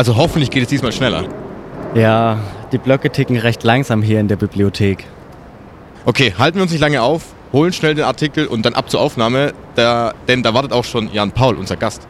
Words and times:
Also 0.00 0.16
hoffentlich 0.16 0.48
geht 0.48 0.62
es 0.62 0.68
diesmal 0.70 0.92
schneller. 0.92 1.24
Ja, 1.94 2.38
die 2.72 2.78
Blöcke 2.78 3.10
ticken 3.10 3.36
recht 3.36 3.62
langsam 3.64 4.00
hier 4.00 4.18
in 4.18 4.28
der 4.28 4.36
Bibliothek. 4.36 5.04
Okay, 6.06 6.32
halten 6.38 6.56
wir 6.56 6.62
uns 6.62 6.72
nicht 6.72 6.80
lange 6.80 7.02
auf, 7.02 7.34
holen 7.52 7.74
schnell 7.74 7.94
den 7.94 8.06
Artikel 8.06 8.46
und 8.46 8.64
dann 8.64 8.72
ab 8.72 8.88
zur 8.88 8.98
Aufnahme, 8.98 9.52
da, 9.74 10.14
denn 10.26 10.42
da 10.42 10.54
wartet 10.54 10.72
auch 10.72 10.84
schon 10.84 11.12
Jan 11.12 11.32
Paul, 11.32 11.56
unser 11.56 11.76
Gast. 11.76 12.08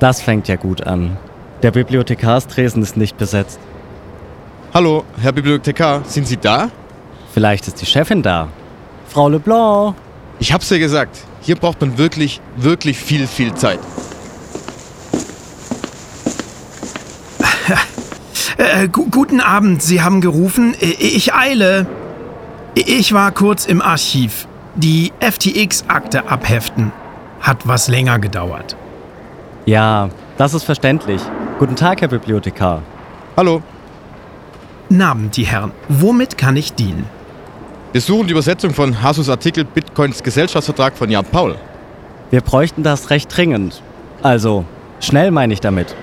Das 0.00 0.20
fängt 0.20 0.48
ja 0.48 0.56
gut 0.56 0.84
an. 0.84 1.18
Der 1.62 1.70
Bibliothekarstresen 1.70 2.82
ist 2.82 2.96
nicht 2.96 3.16
besetzt. 3.16 3.60
Hallo, 4.74 5.04
Herr 5.22 5.30
Bibliothekar, 5.30 6.02
sind 6.06 6.26
Sie 6.26 6.36
da? 6.36 6.68
Vielleicht 7.32 7.68
ist 7.68 7.80
die 7.80 7.86
Chefin 7.86 8.24
da. 8.24 8.48
Frau 9.06 9.28
Leblanc. 9.28 9.94
Ich 10.40 10.52
hab's 10.52 10.68
ja 10.68 10.78
gesagt, 10.78 11.16
hier 11.42 11.54
braucht 11.54 11.80
man 11.80 11.96
wirklich, 11.96 12.40
wirklich 12.56 12.98
viel, 12.98 13.28
viel 13.28 13.54
Zeit. 13.54 13.78
Äh, 18.60 18.88
gu 18.88 19.06
guten 19.10 19.40
Abend, 19.40 19.80
Sie 19.82 20.02
haben 20.02 20.20
gerufen. 20.20 20.74
I- 20.82 21.16
Ich 21.16 21.32
eile. 21.34 21.86
Ich 22.74 23.12
war 23.14 23.32
kurz 23.32 23.64
im 23.64 23.80
Archiv. 23.80 24.46
Die 24.74 25.12
FTX-Akte 25.20 26.28
abheften. 26.28 26.92
Hat 27.40 27.66
was 27.66 27.88
länger 27.88 28.18
gedauert. 28.18 28.76
Ja, 29.64 30.10
das 30.36 30.52
ist 30.52 30.64
verständlich. 30.64 31.22
Guten 31.58 31.74
Tag, 31.74 32.02
Herr 32.02 32.08
Bibliothekar. 32.08 32.82
Hallo, 33.36 33.62
Abend, 35.00 35.36
die 35.36 35.44
Herren. 35.44 35.72
Womit 35.88 36.36
kann 36.36 36.56
ich 36.56 36.74
dienen? 36.74 37.06
wir 37.92 38.00
suchen 38.00 38.26
die 38.26 38.32
Übersetzung 38.32 38.72
von 38.74 39.02
Hasus 39.02 39.28
Artikel 39.28 39.64
Bitcoins 39.64 40.22
Gesellschaftsvertrag 40.22 40.96
von 40.96 41.10
Jan 41.10 41.24
Paul. 41.24 41.56
Wir 42.30 42.40
bräuchten 42.40 42.82
das 42.82 43.10
recht 43.10 43.34
dringend. 43.36 43.82
Also, 44.22 44.64
schnell 45.00 45.30
meine 45.32 45.52
ich 45.54 45.60
damit. 45.60 45.94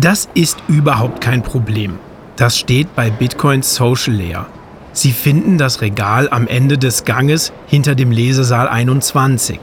Das 0.00 0.30
ist 0.32 0.62
überhaupt 0.66 1.20
kein 1.20 1.42
Problem. 1.42 1.98
Das 2.36 2.56
steht 2.56 2.96
bei 2.96 3.10
Bitcoin 3.10 3.60
Social 3.60 4.14
Layer. 4.14 4.46
Sie 4.94 5.12
finden 5.12 5.58
das 5.58 5.82
Regal 5.82 6.26
am 6.30 6.46
Ende 6.46 6.78
des 6.78 7.04
Ganges 7.04 7.52
hinter 7.66 7.94
dem 7.94 8.10
Lesesaal 8.10 8.66
21. 8.66 9.60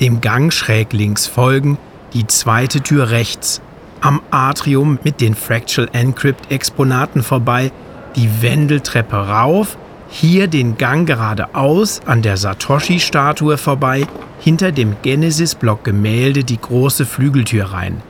Dem 0.00 0.20
Gang 0.20 0.52
schräg 0.52 0.92
links 0.92 1.28
folgen 1.28 1.78
die 2.14 2.26
zweite 2.26 2.80
Tür 2.80 3.10
rechts. 3.10 3.60
Am 4.00 4.20
Atrium 4.32 4.98
mit 5.04 5.20
den 5.20 5.36
Fractal 5.36 5.88
Encrypt 5.92 6.50
Exponaten 6.50 7.22
vorbei, 7.22 7.70
die 8.16 8.42
Wendeltreppe 8.42 9.14
rauf, 9.14 9.78
hier 10.08 10.48
den 10.48 10.78
Gang 10.78 11.06
geradeaus 11.06 12.00
an 12.06 12.22
der 12.22 12.36
Satoshi-Statue 12.36 13.56
vorbei, 13.56 14.04
hinter 14.40 14.72
dem 14.72 14.96
Genesis-Block 15.02 15.84
Gemälde 15.84 16.42
die 16.42 16.60
große 16.60 17.06
Flügeltür 17.06 17.66
rein 17.66 18.02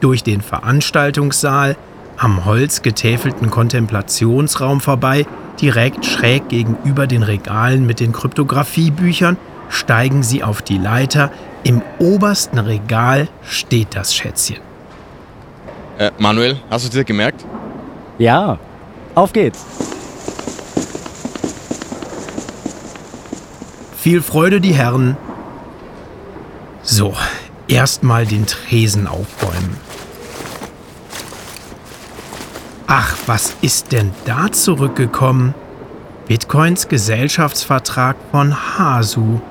durch 0.00 0.22
den 0.22 0.40
Veranstaltungssaal, 0.40 1.76
am 2.16 2.44
Holz 2.44 2.82
getäfelten 2.82 3.50
Kontemplationsraum 3.50 4.80
vorbei, 4.80 5.26
direkt 5.60 6.04
schräg 6.04 6.48
gegenüber 6.48 7.06
den 7.06 7.22
Regalen 7.22 7.86
mit 7.86 8.00
den 8.00 8.12
Kryptographiebüchern, 8.12 9.36
steigen 9.68 10.22
Sie 10.22 10.42
auf 10.42 10.62
die 10.62 10.78
Leiter. 10.78 11.30
Im 11.64 11.82
obersten 11.98 12.58
Regal 12.58 13.28
steht 13.42 13.94
das 13.94 14.14
Schätzchen. 14.14 14.58
Äh, 15.98 16.12
Manuel, 16.18 16.56
hast 16.70 16.86
du 16.86 16.90
dir 16.90 17.04
gemerkt? 17.04 17.44
Ja, 18.18 18.58
auf 19.14 19.32
geht's. 19.32 19.64
Viel 23.96 24.22
Freude, 24.22 24.60
die 24.60 24.74
Herren. 24.74 25.16
So, 26.82 27.14
erstmal 27.66 28.26
den 28.26 28.46
Tresen 28.46 29.06
aufräumen. 29.06 29.87
Ach, 32.90 33.18
was 33.26 33.54
ist 33.60 33.92
denn 33.92 34.12
da 34.24 34.50
zurückgekommen? 34.50 35.54
Bitcoins 36.26 36.88
Gesellschaftsvertrag 36.88 38.16
von 38.30 38.78
Hasu, 38.78 39.42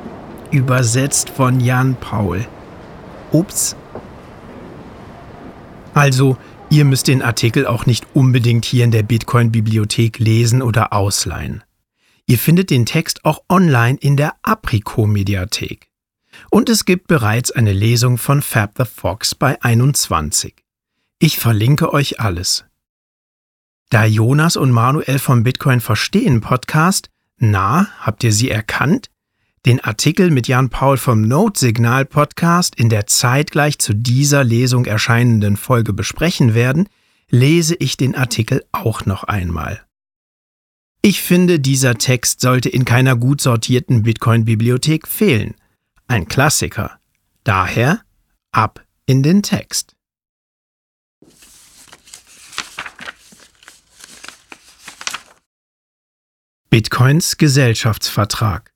übersetzt 0.50 1.30
von 1.30 1.60
Jan 1.60 1.96
Paul. 1.98 2.48
Ups. 3.32 3.76
Also, 5.94 6.36
ihr 6.72 6.84
müsst 6.84 7.08
den 7.08 7.22
Artikel 7.22 7.68
auch 7.68 7.86
nicht 7.86 8.08
unbedingt 8.16 8.66
hier 8.66 8.84
in 8.84 8.90
der 8.90 9.04
Bitcoin-Bibliothek 9.04 10.18
lesen 10.18 10.64
oder 10.64 10.92
ausleihen. 10.92 11.64
Ihr 12.26 12.40
findet 12.40 12.72
den 12.72 12.88
Text 12.88 13.24
auch 13.24 13.44
online 13.50 14.00
in 14.02 14.18
der 14.18 14.34
Apriko-Mediathek. 14.42 15.92
Und 16.50 16.70
es 16.70 16.86
gibt 16.86 17.06
bereits 17.06 17.52
eine 17.52 17.74
Lesung 17.74 18.18
von 18.18 18.42
Fab 18.42 18.72
the 18.80 18.86
Fox 18.86 19.36
bei 19.36 19.62
21. 19.62 20.56
Ich 21.20 21.38
verlinke 21.38 21.94
euch 21.94 22.20
alles. 22.20 22.66
Da 23.90 24.04
Jonas 24.04 24.58
und 24.58 24.72
Manuel 24.72 25.18
vom 25.18 25.44
Bitcoin 25.44 25.80
Verstehen 25.80 26.42
Podcast, 26.42 27.10
na, 27.38 27.88
habt 28.02 28.22
ihr 28.26 28.34
sie 28.34 28.50
erkannt? 28.50 29.10
Den 29.66 29.80
Artikel 29.80 30.30
mit 30.30 30.50
Jan 30.50 30.70
Paul 30.70 30.98
vom 30.98 31.22
Note 31.22 31.58
Signal 31.58 32.04
Podcast 32.04 32.76
in 32.76 32.90
der 32.90 33.08
zeitgleich 33.08 33.80
zu 33.80 33.94
dieser 33.94 34.44
Lesung 34.44 34.86
erscheinenden 34.86 35.56
Folge 35.56 35.94
besprechen 35.94 36.54
werden, 36.54 36.90
lese 37.30 37.76
ich 37.76 37.96
den 37.96 38.14
Artikel 38.16 38.66
auch 38.74 39.06
noch 39.06 39.24
einmal. 39.24 39.82
Ich 41.02 41.22
finde, 41.22 41.62
dieser 41.62 41.96
Text 41.96 42.42
sollte 42.42 42.68
in 42.68 42.84
keiner 42.84 43.16
gut 43.16 43.40
sortierten 43.40 44.04
Bitcoin-Bibliothek 44.04 45.08
fehlen. 45.08 45.56
Ein 46.08 46.28
Klassiker. 46.28 47.00
Daher 47.46 48.02
ab 48.52 48.84
in 49.06 49.24
den 49.24 49.44
Text. 49.44 49.97
Bitcoins 56.70 57.38
Gesellschaftsvertrag 57.38 58.74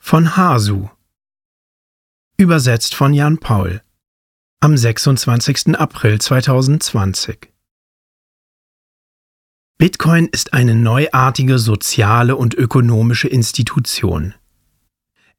von 0.00 0.36
Hasu 0.36 0.88
Übersetzt 2.36 2.94
von 2.94 3.12
Jan 3.12 3.38
Paul 3.38 3.82
am 4.60 4.76
26. 4.76 5.76
April 5.76 6.20
2020 6.20 7.52
Bitcoin 9.78 10.28
ist 10.28 10.52
eine 10.52 10.76
neuartige 10.76 11.58
soziale 11.58 12.36
und 12.36 12.54
ökonomische 12.54 13.26
Institution. 13.26 14.36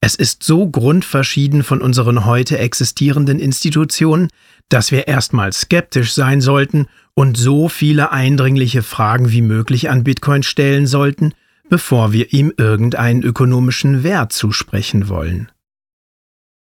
Es 0.02 0.16
ist 0.16 0.44
so 0.44 0.68
grundverschieden 0.68 1.64
von 1.64 1.82
unseren 1.82 2.26
heute 2.26 2.58
existierenden 2.58 3.40
Institutionen, 3.40 4.30
dass 4.70 4.92
wir 4.92 5.08
erstmal 5.08 5.52
skeptisch 5.52 6.14
sein 6.14 6.42
sollten 6.42 6.88
und 7.14 7.38
so 7.38 7.68
viele 7.68 8.12
eindringliche 8.12 8.82
Fragen 8.82 9.32
wie 9.32 9.42
möglich 9.42 9.90
an 9.90 10.04
Bitcoin 10.04 10.44
stellen 10.44 10.88
sollten, 10.88 11.34
bevor 11.68 12.14
wir 12.14 12.34
ihm 12.34 12.54
irgendeinen 12.56 13.24
ökonomischen 13.24 14.04
Wert 14.04 14.32
zusprechen 14.32 15.10
wollen. 15.10 15.52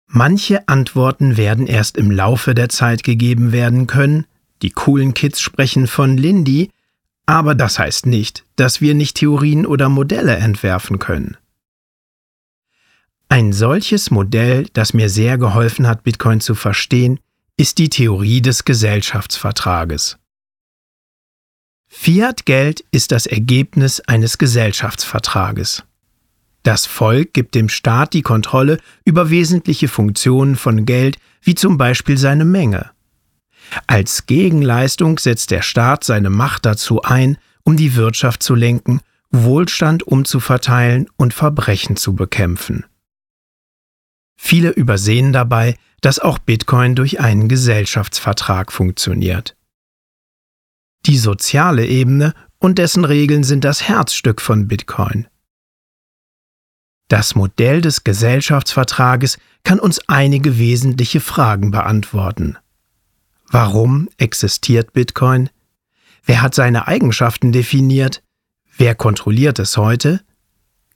Manche 0.06 0.66
Antworten 0.68 1.36
werden 1.36 1.66
erst 1.66 1.98
im 1.98 2.10
Laufe 2.10 2.54
der 2.54 2.70
Zeit 2.70 3.02
gegeben 3.02 3.52
werden 3.52 3.86
können, 3.86 4.24
die 4.62 4.70
coolen 4.70 5.12
Kids 5.12 5.40
sprechen 5.40 5.86
von 5.86 6.16
Lindy, 6.16 6.70
aber 7.26 7.54
das 7.54 7.78
heißt 7.78 8.06
nicht, 8.06 8.44
dass 8.56 8.80
wir 8.80 8.94
nicht 8.94 9.18
Theorien 9.18 9.66
oder 9.66 9.90
Modelle 9.90 10.36
entwerfen 10.36 10.98
können. 10.98 11.36
Ein 13.30 13.52
solches 13.52 14.10
Modell, 14.10 14.68
das 14.72 14.94
mir 14.94 15.10
sehr 15.10 15.36
geholfen 15.36 15.86
hat, 15.86 16.02
Bitcoin 16.02 16.40
zu 16.40 16.54
verstehen, 16.54 17.20
ist 17.58 17.78
die 17.78 17.90
Theorie 17.90 18.40
des 18.40 18.64
Gesellschaftsvertrages. 18.64 20.16
Fiat-Geld 21.88 22.84
ist 22.90 23.12
das 23.12 23.26
Ergebnis 23.26 24.00
eines 24.00 24.38
Gesellschaftsvertrages. 24.38 25.84
Das 26.62 26.86
Volk 26.86 27.34
gibt 27.34 27.54
dem 27.54 27.68
Staat 27.68 28.14
die 28.14 28.22
Kontrolle 28.22 28.78
über 29.04 29.30
wesentliche 29.30 29.88
Funktionen 29.88 30.56
von 30.56 30.86
Geld, 30.86 31.18
wie 31.42 31.54
zum 31.54 31.78
Beispiel 31.78 32.16
seine 32.16 32.44
Menge. 32.44 32.90
Als 33.86 34.26
Gegenleistung 34.26 35.18
setzt 35.18 35.50
der 35.50 35.62
Staat 35.62 36.04
seine 36.04 36.30
Macht 36.30 36.64
dazu 36.64 37.02
ein, 37.02 37.36
um 37.62 37.76
die 37.76 37.94
Wirtschaft 37.94 38.42
zu 38.42 38.54
lenken, 38.54 39.00
Wohlstand 39.30 40.02
umzuverteilen 40.02 41.08
und 41.16 41.34
Verbrechen 41.34 41.96
zu 41.96 42.14
bekämpfen. 42.14 42.84
Viele 44.40 44.70
übersehen 44.70 45.32
dabei, 45.32 45.76
dass 46.00 46.20
auch 46.20 46.38
Bitcoin 46.38 46.94
durch 46.94 47.20
einen 47.20 47.48
Gesellschaftsvertrag 47.48 48.72
funktioniert. 48.72 49.56
Die 51.06 51.18
soziale 51.18 51.84
Ebene 51.86 52.32
und 52.58 52.78
dessen 52.78 53.04
Regeln 53.04 53.44
sind 53.44 53.64
das 53.64 53.88
Herzstück 53.88 54.40
von 54.40 54.68
Bitcoin. 54.68 55.26
Das 57.08 57.34
Modell 57.34 57.80
des 57.80 58.04
Gesellschaftsvertrages 58.04 59.38
kann 59.64 59.80
uns 59.80 60.00
einige 60.08 60.58
wesentliche 60.58 61.20
Fragen 61.20 61.70
beantworten. 61.70 62.56
Warum 63.50 64.08
existiert 64.18 64.92
Bitcoin? 64.92 65.50
Wer 66.24 66.42
hat 66.42 66.54
seine 66.54 66.86
Eigenschaften 66.86 67.50
definiert? 67.50 68.22
Wer 68.76 68.94
kontrolliert 68.94 69.58
es 69.58 69.76
heute? 69.76 70.20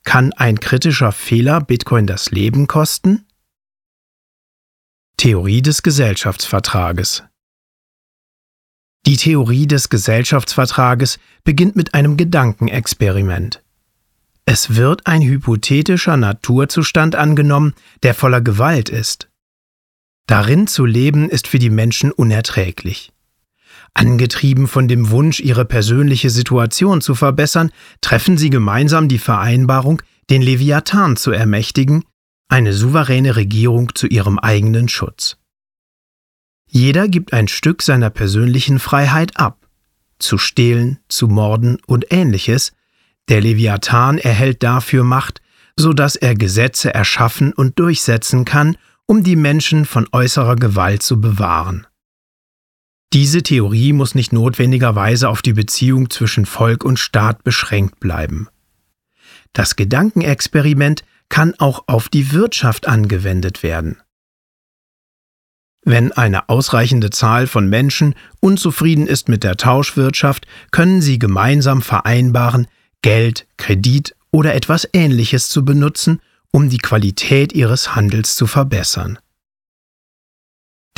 Kann 0.05 0.33
ein 0.35 0.61
kritischer 0.61 1.13
Fehler 1.13 1.61
Bitcoin 1.61 2.07
das 2.07 2.31
Leben 2.31 2.67
kosten? 2.67 3.25
Theorie 5.23 5.63
des 5.63 5.85
Gesellschaftsvertrages 5.85 7.23
Die 9.07 9.17
Theorie 9.17 9.69
des 9.69 9.89
Gesellschaftsvertrages 9.89 11.21
beginnt 11.45 11.77
mit 11.77 11.95
einem 11.95 12.17
Gedankenexperiment. 12.17 13.63
Es 14.47 14.75
wird 14.75 15.07
ein 15.07 15.23
hypothetischer 15.23 16.17
Naturzustand 16.17 17.15
angenommen, 17.15 17.75
der 18.03 18.15
voller 18.15 18.41
Gewalt 18.41 18.89
ist. 18.89 19.29
Darin 20.27 20.67
zu 20.67 20.85
leben 20.85 21.31
ist 21.31 21.47
für 21.47 21.61
die 21.61 21.71
Menschen 21.71 22.11
unerträglich. 22.11 23.13
Angetrieben 23.95 24.67
von 24.67 24.89
dem 24.89 25.11
Wunsch, 25.11 25.39
ihre 25.39 25.65
persönliche 25.65 26.31
Situation 26.31 27.01
zu 27.01 27.15
verbessern, 27.15 27.71
treffen 28.01 28.39
sie 28.39 28.51
gemeinsam 28.51 29.07
die 29.07 29.21
Vereinbarung, 29.21 30.03
den 30.31 30.43
Leviathan 30.43 31.17
zu 31.17 31.31
ermächtigen, 31.31 32.03
eine 32.53 32.75
souveräne 32.75 33.35
Regierung 33.37 33.95
zu 33.95 34.07
ihrem 34.07 34.39
eigenen 34.39 34.87
Schutz. 34.89 35.39
Jeder 36.69 37.09
gibt 37.09 37.33
ein 37.33 37.49
Stück 37.49 37.83
seiner 37.83 38.11
persönlichen 38.11 38.79
Freiheit 38.79 39.39
ab, 39.39 39.67
zu 40.19 40.37
stehlen, 40.37 40.99
zu 41.09 41.29
morden 41.29 41.79
und 41.87 42.13
ähnliches, 42.13 42.73
der 43.29 43.41
Leviathan 43.41 44.19
erhält 44.19 44.63
dafür 44.63 45.03
Macht, 45.03 45.41
so 45.77 45.95
dass 45.95 46.15
er 46.15 46.35
Gesetze 46.35 46.93
erschaffen 46.93 47.55
und 47.55 47.79
durchsetzen 47.79 48.45
kann, 48.45 48.77
um 49.07 49.25
die 49.25 49.37
Menschen 49.37 49.87
von 49.87 50.07
äußerer 50.13 50.57
Gewalt 50.57 51.03
zu 51.03 51.23
bewahren. 51.23 51.87
Diese 53.15 53.43
Theorie 53.43 53.95
muss 53.95 54.15
nicht 54.15 54.35
notwendigerweise 54.35 55.31
auf 55.31 55.41
die 55.41 55.55
Beziehung 55.55 56.11
zwischen 56.11 56.45
Volk 56.45 56.85
und 56.85 56.99
Staat 56.99 57.45
beschränkt 57.45 57.99
bleiben. 57.99 58.49
Das 59.55 59.77
Gedankenexperiment 59.77 61.03
kann 61.33 61.55
auch 61.57 61.85
auf 61.87 62.11
die 62.11 62.33
Wirtschaft 62.33 62.87
angewendet 62.87 63.63
werden. 63.63 63.97
Wenn 65.83 66.13
eine 66.13 66.51
ausreichende 66.51 67.09
Zahl 67.09 67.47
von 67.47 67.71
Menschen 67.71 68.15
unzufrieden 68.41 69.07
ist 69.07 69.31
mit 69.31 69.43
der 69.43 69.57
Tauschwirtschaft, 69.57 70.47
können 70.73 71.01
sie 71.01 71.19
gemeinsam 71.19 71.81
vereinbaren, 71.81 72.69
Geld, 73.01 73.47
Kredit 73.57 74.15
oder 74.31 74.55
etwas 74.55 74.87
Ähnliches 74.93 75.49
zu 75.49 75.65
benutzen, 75.65 76.21
um 76.51 76.69
die 76.69 76.77
Qualität 76.77 77.55
ihres 77.55 77.97
Handels 77.97 78.35
zu 78.35 78.47
verbessern. 78.47 79.19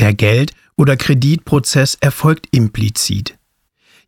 Der 0.00 0.14
Geld- 0.14 0.52
oder 0.76 0.96
Kreditprozess 0.96 1.94
erfolgt 1.94 2.48
implizit. 2.50 3.38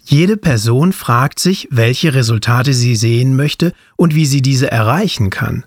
Jede 0.01 0.37
Person 0.37 0.93
fragt 0.93 1.39
sich, 1.39 1.69
welche 1.71 2.15
Resultate 2.15 2.75
sie 2.75 2.97
sehen 2.97 3.37
möchte 3.37 3.73
und 3.95 4.17
wie 4.17 4.27
sie 4.27 4.43
diese 4.43 4.73
erreichen 4.73 5.31
kann. 5.31 5.65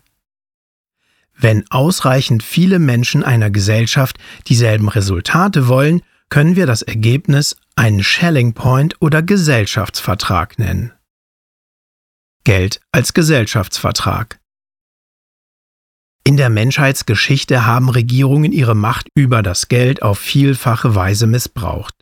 Wenn 1.42 1.64
ausreichend 1.72 2.44
viele 2.44 2.80
Menschen 2.80 3.24
einer 3.24 3.50
Gesellschaft 3.50 4.18
dieselben 4.48 4.90
Resultate 4.90 5.70
wollen, 5.70 6.02
können 6.28 6.58
wir 6.58 6.66
das 6.66 6.82
Ergebnis 6.82 7.56
einen 7.76 8.04
Shelling 8.04 8.54
Point 8.54 8.98
oder 9.00 9.24
Gesellschaftsvertrag 9.24 10.60
nennen. 10.60 10.92
Geld 12.44 12.82
als 12.92 13.14
Gesellschaftsvertrag. 13.14 14.42
In 16.26 16.36
der 16.36 16.50
Menschheitsgeschichte 16.50 17.66
haben 17.66 17.88
Regierungen 17.88 18.52
ihre 18.52 18.76
Macht 18.76 19.08
über 19.16 19.42
das 19.42 19.70
Geld 19.70 20.02
auf 20.02 20.20
vielfache 20.20 20.94
Weise 20.94 21.26
missbraucht. 21.26 21.96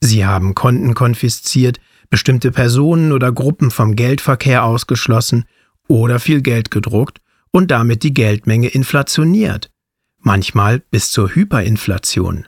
Sie 0.00 0.24
haben 0.24 0.54
Konten 0.54 0.94
konfisziert, 0.94 1.80
bestimmte 2.08 2.52
Personen 2.52 3.10
oder 3.10 3.32
Gruppen 3.32 3.72
vom 3.72 3.96
Geldverkehr 3.96 4.62
ausgeschlossen 4.62 5.44
oder 5.88 6.20
viel 6.20 6.40
Geld 6.40 6.70
gedruckt 6.70 7.20
und 7.56 7.70
damit 7.70 8.02
die 8.02 8.12
Geldmenge 8.12 8.68
inflationiert, 8.68 9.70
manchmal 10.18 10.80
bis 10.90 11.10
zur 11.10 11.34
Hyperinflation. 11.34 12.46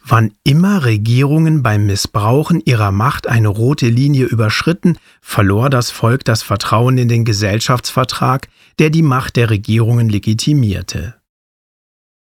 Wann 0.00 0.34
immer 0.44 0.84
Regierungen 0.84 1.60
beim 1.60 1.86
Missbrauchen 1.86 2.60
ihrer 2.64 2.92
Macht 2.92 3.26
eine 3.26 3.48
rote 3.48 3.88
Linie 3.88 4.26
überschritten, 4.26 4.96
verlor 5.20 5.70
das 5.70 5.90
Volk 5.90 6.24
das 6.24 6.44
Vertrauen 6.44 6.98
in 6.98 7.08
den 7.08 7.24
Gesellschaftsvertrag, 7.24 8.46
der 8.78 8.90
die 8.90 9.02
Macht 9.02 9.34
der 9.34 9.50
Regierungen 9.50 10.08
legitimierte. 10.08 11.20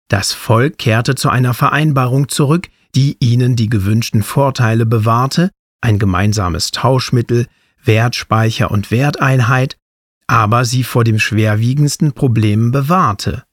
Das 0.07 0.33
Volk 0.33 0.79
kehrte 0.79 1.13
zu 1.13 1.29
einer 1.29 1.53
Vereinbarung 1.53 2.29
zurück, 2.29 2.69
die 2.95 3.17
ihnen 3.19 3.55
die 3.55 3.69
gewünschten 3.69 4.23
Vorteile 4.23 4.87
bewahrte, 4.87 5.51
ein 5.81 5.99
gemeinsames 5.99 6.71
Tauschmittel, 6.71 7.45
Wertspeicher 7.83 8.71
und 8.71 8.89
Werteinheit, 8.89 9.77
aber 10.27 10.65
sie 10.65 10.83
vor 10.83 11.03
dem 11.03 11.19
schwerwiegendsten 11.19 12.13
Problem 12.13 12.71
bewahrte 12.71 13.45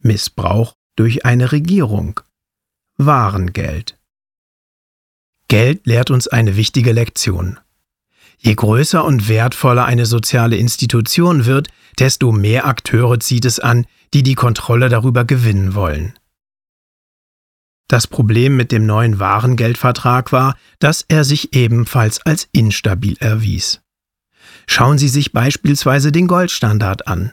Missbrauch 0.00 0.74
durch 0.96 1.24
eine 1.24 1.52
Regierung. 1.52 2.20
Warengeld. 2.96 3.98
Geld 5.48 5.86
lehrt 5.86 6.10
uns 6.10 6.28
eine 6.28 6.56
wichtige 6.56 6.92
Lektion. 6.92 7.60
Je 8.38 8.54
größer 8.54 9.04
und 9.04 9.28
wertvoller 9.28 9.84
eine 9.84 10.06
soziale 10.06 10.56
Institution 10.56 11.46
wird, 11.46 11.68
desto 11.98 12.32
mehr 12.32 12.66
Akteure 12.66 13.20
zieht 13.20 13.44
es 13.44 13.60
an, 13.60 13.86
die 14.14 14.22
die 14.22 14.34
Kontrolle 14.34 14.88
darüber 14.88 15.24
gewinnen 15.24 15.74
wollen. 15.74 16.18
Das 17.86 18.06
Problem 18.06 18.56
mit 18.56 18.72
dem 18.72 18.86
neuen 18.86 19.20
Warengeldvertrag 19.20 20.32
war, 20.32 20.56
dass 20.78 21.04
er 21.06 21.24
sich 21.24 21.54
ebenfalls 21.54 22.24
als 22.24 22.48
instabil 22.52 23.16
erwies. 23.18 23.81
Schauen 24.66 24.98
Sie 24.98 25.08
sich 25.08 25.32
beispielsweise 25.32 26.12
den 26.12 26.26
Goldstandard 26.26 27.06
an. 27.06 27.32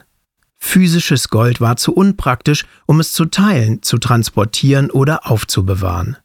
Physisches 0.58 1.28
Gold 1.28 1.60
war 1.60 1.76
zu 1.76 1.94
unpraktisch, 1.94 2.66
um 2.86 3.00
es 3.00 3.12
zu 3.12 3.24
teilen, 3.24 3.82
zu 3.82 3.98
transportieren 3.98 4.90
oder 4.90 5.30
aufzubewahren. 5.30 6.18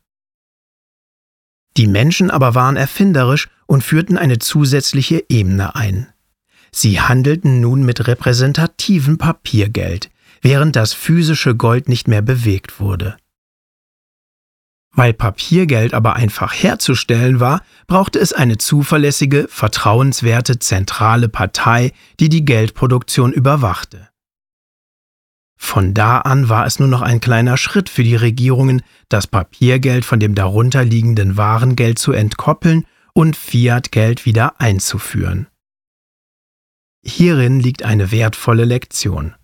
Die 1.78 1.88
Menschen 1.88 2.30
aber 2.32 2.56
waren 2.56 2.76
erfinderisch 2.78 3.50
und 3.66 3.84
führten 3.84 4.18
eine 4.18 4.40
zusätzliche 4.40 5.24
Ebene 5.30 5.76
ein. 5.76 6.08
Sie 6.72 7.00
handelten 7.00 7.62
nun 7.62 7.84
mit 7.84 8.08
repräsentativem 8.08 9.18
Papiergeld, 9.18 10.10
während 10.42 10.76
das 10.76 10.94
physische 10.94 11.56
Gold 11.56 11.88
nicht 11.88 12.08
mehr 12.08 12.22
bewegt 12.22 12.80
wurde. 12.80 13.18
Weil 14.96 15.14
Papiergeld 15.14 15.94
aber 15.94 16.16
einfach 16.16 16.54
herzustellen 16.54 17.40
war, 17.42 17.62
brauchte 17.86 18.18
es 18.18 18.32
eine 18.32 18.58
zuverlässige, 18.58 19.48
vertrauenswerte 19.50 20.58
zentrale 20.60 21.28
Partei, 21.28 21.92
die 22.20 22.30
die 22.30 22.46
Geldproduktion 22.46 23.34
überwachte. 23.34 24.10
Von 25.58 25.94
da 25.94 26.20
an 26.20 26.48
war 26.48 26.66
es 26.66 26.80
nur 26.80 26.88
noch 26.88 27.02
ein 27.02 27.20
kleiner 27.20 27.58
Schritt 27.58 27.90
für 27.90 28.04
die 28.04 28.16
Regierungen, 28.16 28.84
das 29.10 29.28
Papiergeld 29.28 30.06
von 30.06 30.20
dem 30.20 30.36
darunterliegenden 30.36 31.38
Warengeld 31.38 32.00
zu 32.00 32.12
entkoppeln 32.12 32.86
und 33.14 33.36
Fiatgeld 33.36 34.26
wieder 34.26 34.60
einzuführen. 34.60 35.48
Hierin 37.04 37.60
liegt 37.60 37.84
eine 37.84 38.12
wertvolle 38.12 38.66
Lektion. 38.66 39.36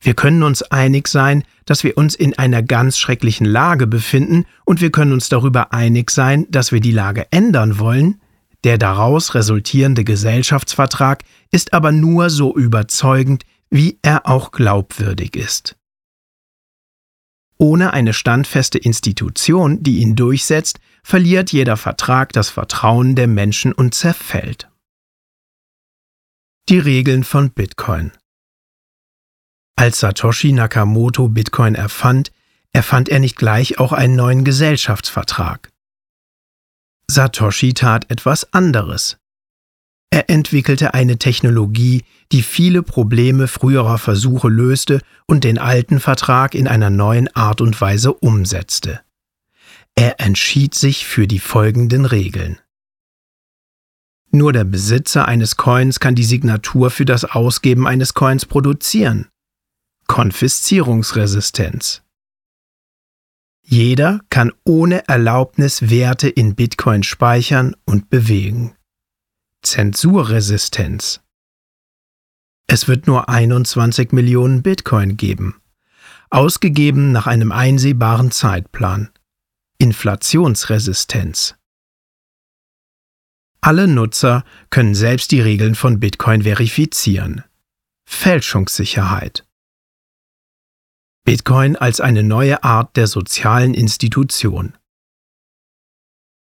Wir 0.00 0.14
können 0.14 0.42
uns 0.42 0.62
einig 0.62 1.08
sein, 1.08 1.44
dass 1.64 1.84
wir 1.84 1.96
uns 1.96 2.14
in 2.14 2.38
einer 2.38 2.62
ganz 2.62 2.98
schrecklichen 2.98 3.46
Lage 3.46 3.86
befinden 3.86 4.46
und 4.64 4.80
wir 4.80 4.90
können 4.90 5.12
uns 5.12 5.28
darüber 5.28 5.72
einig 5.72 6.10
sein, 6.10 6.46
dass 6.50 6.72
wir 6.72 6.80
die 6.80 6.92
Lage 6.92 7.26
ändern 7.30 7.78
wollen, 7.78 8.20
der 8.64 8.78
daraus 8.78 9.34
resultierende 9.34 10.04
Gesellschaftsvertrag 10.04 11.24
ist 11.50 11.72
aber 11.72 11.92
nur 11.92 12.30
so 12.30 12.56
überzeugend, 12.56 13.44
wie 13.70 13.98
er 14.02 14.26
auch 14.26 14.50
glaubwürdig 14.50 15.36
ist. 15.36 15.76
Ohne 17.58 17.92
eine 17.92 18.12
standfeste 18.12 18.78
Institution, 18.78 19.82
die 19.82 19.98
ihn 19.98 20.14
durchsetzt, 20.14 20.78
verliert 21.02 21.52
jeder 21.52 21.76
Vertrag 21.76 22.32
das 22.32 22.50
Vertrauen 22.50 23.16
der 23.16 23.26
Menschen 23.26 23.72
und 23.72 23.94
zerfällt. 23.94 24.68
Die 26.68 26.78
Regeln 26.78 27.24
von 27.24 27.50
Bitcoin 27.50 28.12
Als 29.78 30.00
Satoshi 30.00 30.50
Nakamoto 30.50 31.28
Bitcoin 31.28 31.76
erfand, 31.76 32.32
erfand 32.72 33.08
er 33.08 33.20
nicht 33.20 33.36
gleich 33.36 33.78
auch 33.78 33.92
einen 33.92 34.16
neuen 34.16 34.42
Gesellschaftsvertrag. 34.42 35.70
Satoshi 37.08 37.74
tat 37.74 38.10
etwas 38.10 38.52
anderes. 38.52 39.18
Er 40.10 40.30
entwickelte 40.30 40.94
eine 40.94 41.16
Technologie, 41.18 42.02
die 42.32 42.42
viele 42.42 42.82
Probleme 42.82 43.46
früherer 43.46 43.98
Versuche 43.98 44.48
löste 44.48 45.00
und 45.26 45.44
den 45.44 45.58
alten 45.58 46.00
Vertrag 46.00 46.56
in 46.56 46.66
einer 46.66 46.90
neuen 46.90 47.32
Art 47.36 47.60
und 47.60 47.80
Weise 47.80 48.12
umsetzte. 48.12 49.00
Er 49.94 50.18
entschied 50.18 50.74
sich 50.74 51.06
für 51.06 51.28
die 51.28 51.38
folgenden 51.38 52.04
Regeln. 52.04 52.58
Nur 54.32 54.52
der 54.52 54.64
Besitzer 54.64 55.28
eines 55.28 55.56
Coins 55.56 56.00
kann 56.00 56.16
die 56.16 56.24
Signatur 56.24 56.90
für 56.90 57.04
das 57.04 57.24
Ausgeben 57.24 57.86
eines 57.86 58.14
Coins 58.14 58.44
produzieren. 58.44 59.28
Konfiszierungsresistenz. 60.08 62.02
Jeder 63.62 64.20
kann 64.30 64.52
ohne 64.64 65.06
Erlaubnis 65.06 65.90
Werte 65.90 66.28
in 66.28 66.56
Bitcoin 66.56 67.04
speichern 67.04 67.76
und 67.84 68.10
bewegen. 68.10 68.74
Zensurresistenz. 69.62 71.20
Es 72.66 72.88
wird 72.88 73.06
nur 73.06 73.28
21 73.28 74.12
Millionen 74.12 74.62
Bitcoin 74.62 75.16
geben, 75.16 75.60
ausgegeben 76.30 77.12
nach 77.12 77.26
einem 77.26 77.52
einsehbaren 77.52 78.30
Zeitplan. 78.30 79.10
Inflationsresistenz. 79.78 81.54
Alle 83.60 83.86
Nutzer 83.86 84.44
können 84.70 84.94
selbst 84.94 85.30
die 85.30 85.40
Regeln 85.40 85.74
von 85.74 86.00
Bitcoin 86.00 86.42
verifizieren. 86.42 87.44
Fälschungssicherheit. 88.04 89.47
Bitcoin 91.28 91.76
als 91.76 92.00
eine 92.00 92.22
neue 92.22 92.64
Art 92.64 92.96
der 92.96 93.06
sozialen 93.06 93.74
Institution. 93.74 94.72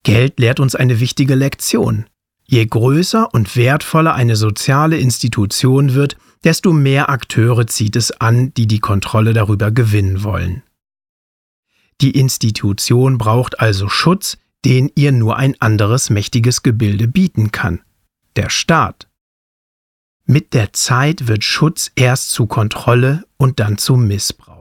Geld 0.01 0.39
lehrt 0.39 0.59
uns 0.59 0.73
eine 0.73 0.99
wichtige 0.99 1.35
Lektion. 1.35 2.07
Je 2.43 2.65
größer 2.65 3.31
und 3.35 3.55
wertvoller 3.55 4.15
eine 4.15 4.35
soziale 4.35 4.97
Institution 4.97 5.93
wird, 5.93 6.17
desto 6.43 6.73
mehr 6.73 7.11
Akteure 7.11 7.67
zieht 7.67 7.95
es 7.95 8.09
an, 8.19 8.51
die 8.55 8.65
die 8.65 8.79
Kontrolle 8.79 9.33
darüber 9.33 9.69
gewinnen 9.69 10.23
wollen. 10.23 10.63
Die 12.01 12.17
Institution 12.17 13.19
braucht 13.19 13.59
also 13.59 13.89
Schutz, 13.89 14.39
den 14.65 14.91
ihr 14.95 15.11
nur 15.11 15.37
ein 15.37 15.55
anderes 15.61 16.09
mächtiges 16.09 16.63
Gebilde 16.63 17.07
bieten 17.07 17.51
kann, 17.51 17.83
der 18.35 18.49
Staat. 18.49 19.07
Mit 20.25 20.55
der 20.55 20.73
Zeit 20.73 21.27
wird 21.27 21.43
Schutz 21.43 21.91
erst 21.93 22.31
zu 22.31 22.47
Kontrolle 22.47 23.23
und 23.37 23.59
dann 23.59 23.77
zu 23.77 23.97
Missbrauch. 23.97 24.52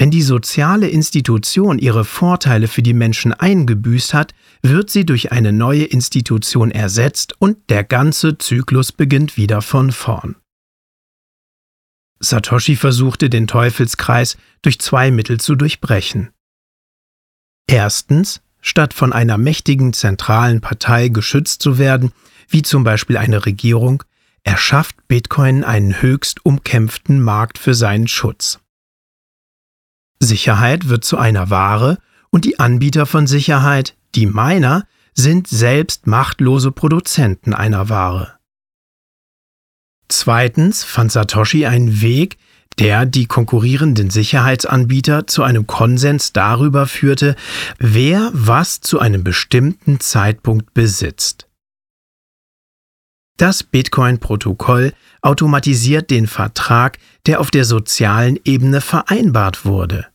Wenn 0.00 0.10
die 0.10 0.22
soziale 0.22 0.88
Institution 0.88 1.78
ihre 1.78 2.06
Vorteile 2.06 2.68
für 2.68 2.80
die 2.80 2.94
Menschen 2.94 3.34
eingebüßt 3.34 4.14
hat, 4.14 4.32
wird 4.62 4.88
sie 4.88 5.04
durch 5.04 5.30
eine 5.30 5.52
neue 5.52 5.84
Institution 5.84 6.70
ersetzt 6.70 7.34
und 7.38 7.58
der 7.68 7.84
ganze 7.84 8.38
Zyklus 8.38 8.92
beginnt 8.92 9.36
wieder 9.36 9.60
von 9.60 9.92
vorn. 9.92 10.36
Satoshi 12.18 12.76
versuchte 12.76 13.28
den 13.28 13.46
Teufelskreis 13.46 14.38
durch 14.62 14.80
zwei 14.80 15.10
Mittel 15.10 15.38
zu 15.38 15.54
durchbrechen. 15.54 16.30
Erstens, 17.66 18.40
statt 18.62 18.94
von 18.94 19.12
einer 19.12 19.36
mächtigen 19.36 19.92
zentralen 19.92 20.62
Partei 20.62 21.08
geschützt 21.08 21.60
zu 21.60 21.76
werden, 21.76 22.12
wie 22.48 22.62
zum 22.62 22.84
Beispiel 22.84 23.18
eine 23.18 23.44
Regierung, 23.44 24.02
erschafft 24.44 24.96
Bitcoin 25.08 25.62
einen 25.62 26.00
höchst 26.00 26.46
umkämpften 26.46 27.20
Markt 27.20 27.58
für 27.58 27.74
seinen 27.74 28.08
Schutz. 28.08 28.59
Sicherheit 30.22 30.88
wird 30.88 31.04
zu 31.04 31.18
einer 31.18 31.50
Ware 31.50 31.98
und 32.30 32.44
die 32.44 32.58
Anbieter 32.58 33.06
von 33.06 33.26
Sicherheit, 33.26 33.96
die 34.14 34.26
Miner, 34.26 34.86
sind 35.14 35.48
selbst 35.48 36.06
machtlose 36.06 36.70
Produzenten 36.70 37.54
einer 37.54 37.88
Ware. 37.88 38.38
Zweitens 40.08 40.84
fand 40.84 41.12
Satoshi 41.12 41.66
einen 41.66 42.00
Weg, 42.00 42.36
der 42.78 43.06
die 43.06 43.26
konkurrierenden 43.26 44.10
Sicherheitsanbieter 44.10 45.26
zu 45.26 45.42
einem 45.42 45.66
Konsens 45.66 46.32
darüber 46.32 46.86
führte, 46.86 47.36
wer 47.78 48.30
was 48.32 48.80
zu 48.80 48.98
einem 48.98 49.24
bestimmten 49.24 50.00
Zeitpunkt 50.00 50.72
besitzt. 50.74 51.46
Das 53.36 53.62
Bitcoin-Protokoll 53.62 54.92
automatisiert 55.22 56.10
den 56.10 56.26
Vertrag, 56.26 56.98
der 57.26 57.40
auf 57.40 57.50
der 57.50 57.64
sozialen 57.64 58.38
Ebene 58.44 58.80
vereinbart 58.80 59.64
wurde. 59.64 60.09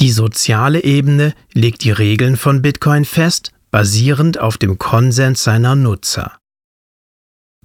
Die 0.00 0.10
soziale 0.10 0.82
Ebene 0.82 1.34
legt 1.52 1.84
die 1.84 1.90
Regeln 1.90 2.38
von 2.38 2.62
Bitcoin 2.62 3.04
fest, 3.04 3.52
basierend 3.70 4.38
auf 4.38 4.56
dem 4.56 4.78
Konsens 4.78 5.44
seiner 5.44 5.74
Nutzer. 5.74 6.38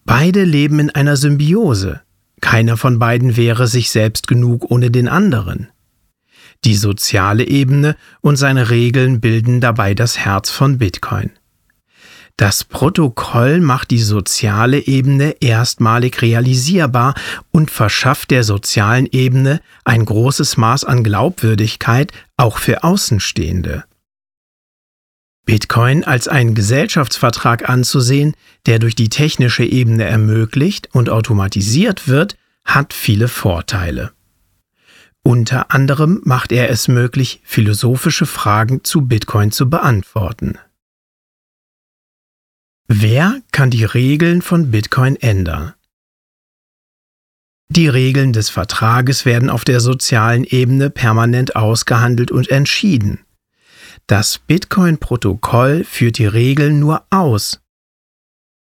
Beide 0.03 0.43
leben 0.43 0.79
in 0.79 0.89
einer 0.89 1.15
Symbiose. 1.15 2.01
Keiner 2.41 2.75
von 2.75 2.99
beiden 2.99 3.37
wäre 3.37 3.67
sich 3.67 3.89
selbst 3.89 4.27
genug 4.27 4.69
ohne 4.69 4.91
den 4.91 5.07
anderen. 5.07 5.69
Die 6.65 6.75
soziale 6.75 7.47
Ebene 7.47 7.95
und 8.19 8.35
seine 8.35 8.69
Regeln 8.69 9.21
bilden 9.21 9.61
dabei 9.61 9.93
das 9.93 10.17
Herz 10.17 10.49
von 10.49 10.77
Bitcoin. 10.77 11.31
Das 12.37 12.65
Protokoll 12.65 13.61
macht 13.61 13.91
die 13.91 14.01
soziale 14.01 14.85
Ebene 14.87 15.37
erstmalig 15.39 16.21
realisierbar 16.21 17.15
und 17.51 17.71
verschafft 17.71 18.29
der 18.31 18.43
sozialen 18.43 19.07
Ebene 19.09 19.61
ein 19.85 20.03
großes 20.03 20.57
Maß 20.57 20.83
an 20.83 21.03
Glaubwürdigkeit 21.05 22.11
auch 22.35 22.57
für 22.57 22.83
Außenstehende. 22.83 23.85
Bitcoin 25.45 26.03
als 26.03 26.27
einen 26.27 26.55
Gesellschaftsvertrag 26.55 27.69
anzusehen, 27.69 28.33
der 28.65 28.79
durch 28.79 28.95
die 28.95 29.09
technische 29.09 29.63
Ebene 29.63 30.03
ermöglicht 30.03 30.89
und 30.91 31.09
automatisiert 31.09 32.07
wird, 32.07 32.35
hat 32.65 32.93
viele 32.93 33.29
Vorteile. 33.29 34.11
Unter 35.23 35.71
anderem 35.71 36.21
macht 36.25 36.51
er 36.51 36.69
es 36.69 36.87
möglich, 36.87 37.41
philosophische 37.45 38.25
Fragen 38.25 38.83
zu 38.83 39.01
Bitcoin 39.01 39.51
zu 39.51 39.69
beantworten. 39.69 40.57
Wer 42.87 43.41
kann 43.51 43.71
die 43.71 43.83
Regeln 43.83 44.43
von 44.43 44.69
Bitcoin 44.69 45.15
ändern? 45.15 45.73
Die 47.67 47.87
Regeln 47.87 48.31
des 48.31 48.49
Vertrages 48.49 49.25
werden 49.25 49.49
auf 49.49 49.65
der 49.65 49.79
sozialen 49.79 50.43
Ebene 50.43 50.91
permanent 50.91 51.55
ausgehandelt 51.55 52.29
und 52.29 52.51
entschieden. 52.51 53.21
Das 54.05 54.37
Bitcoin-Protokoll 54.37 55.83
führt 55.83 56.19
die 56.19 56.27
Regeln 56.27 56.79
nur 56.79 57.03
aus. 57.09 57.59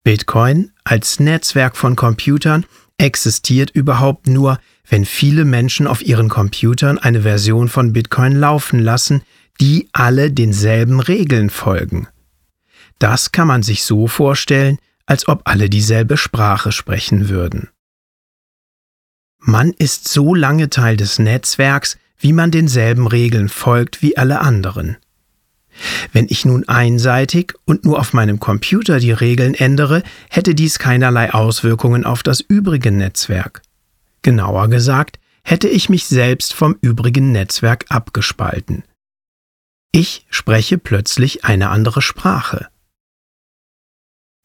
Bitcoin 0.04 0.72
als 0.84 1.20
Netzwerk 1.20 1.76
von 1.76 1.96
Computern 1.96 2.68
existiert 3.00 3.72
überhaupt 3.72 4.28
nur, 4.28 4.60
wenn 4.88 5.06
viele 5.06 5.44
Menschen 5.44 5.88
auf 5.88 6.04
ihren 6.04 6.30
Computern 6.30 7.00
eine 7.00 7.24
Version 7.24 7.68
von 7.68 7.94
Bitcoin 7.94 8.36
laufen 8.36 8.78
lassen, 8.78 9.24
die 9.60 9.90
alle 9.92 10.32
denselben 10.32 11.00
Regeln 11.00 11.50
folgen. 11.50 12.08
Das 13.04 13.34
kann 13.34 13.50
man 13.50 13.64
sich 13.64 13.84
so 13.84 14.08
vorstellen, 14.08 14.78
als 15.06 15.28
ob 15.28 15.42
alle 15.44 15.70
dieselbe 15.70 16.16
Sprache 16.16 16.72
sprechen 16.72 17.28
würden. 17.28 17.68
Man 19.40 19.74
ist 19.74 20.08
so 20.08 20.34
lange 20.34 20.70
Teil 20.70 20.96
des 20.96 21.20
Netzwerks, 21.20 21.98
wie 22.18 22.32
man 22.32 22.50
denselben 22.50 23.06
Regeln 23.06 23.50
folgt 23.50 24.02
wie 24.02 24.16
alle 24.16 24.40
anderen. 24.40 24.96
Wenn 26.14 26.28
ich 26.30 26.46
nun 26.46 26.66
einseitig 26.70 27.54
und 27.66 27.84
nur 27.84 28.00
auf 28.00 28.14
meinem 28.14 28.40
Computer 28.40 29.02
die 29.02 29.12
Regeln 29.12 29.54
ändere, 29.54 30.02
hätte 30.30 30.56
dies 30.56 30.80
keinerlei 30.80 31.34
Auswirkungen 31.34 32.06
auf 32.06 32.24
das 32.24 32.40
übrige 32.40 32.94
Netzwerk. 32.94 33.64
Genauer 34.22 34.70
gesagt, 34.70 35.20
hätte 35.44 35.68
ich 35.68 35.90
mich 35.90 36.06
selbst 36.06 36.54
vom 36.54 36.78
übrigen 36.80 37.34
Netzwerk 37.34 37.84
abgespalten. 37.90 38.86
Ich 39.92 40.26
spreche 40.30 40.78
plötzlich 40.78 41.44
eine 41.44 41.70
andere 41.70 42.02
Sprache. 42.02 42.70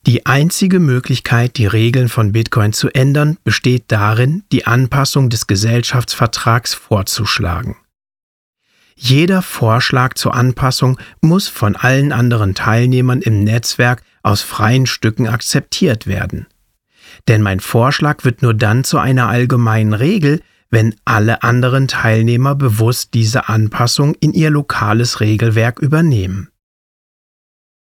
Die 0.08 0.24
einzige 0.24 0.80
Möglichkeit, 0.80 1.58
die 1.58 1.66
Regeln 1.66 2.08
von 2.08 2.32
Bitcoin 2.32 2.72
zu 2.72 2.88
ändern, 2.88 3.36
besteht 3.44 3.84
darin, 3.88 4.42
die 4.52 4.66
Anpassung 4.66 5.28
des 5.28 5.46
Gesellschaftsvertrags 5.46 6.72
vorzuschlagen. 6.72 7.76
Jeder 8.96 9.42
Vorschlag 9.42 10.14
zur 10.14 10.34
Anpassung 10.34 10.98
muss 11.20 11.48
von 11.48 11.76
allen 11.76 12.12
anderen 12.12 12.54
Teilnehmern 12.54 13.20
im 13.20 13.44
Netzwerk 13.44 14.02
aus 14.22 14.40
freien 14.40 14.86
Stücken 14.86 15.28
akzeptiert 15.28 16.06
werden. 16.06 16.46
Denn 17.28 17.42
mein 17.42 17.60
Vorschlag 17.60 18.24
wird 18.24 18.40
nur 18.40 18.54
dann 18.54 18.84
zu 18.84 18.96
einer 18.96 19.28
allgemeinen 19.28 19.92
Regel, 19.92 20.40
wenn 20.70 20.94
alle 21.04 21.42
anderen 21.42 21.86
Teilnehmer 21.86 22.54
bewusst 22.54 23.12
diese 23.12 23.50
Anpassung 23.50 24.14
in 24.20 24.32
ihr 24.32 24.48
lokales 24.48 25.20
Regelwerk 25.20 25.78
übernehmen. 25.80 26.48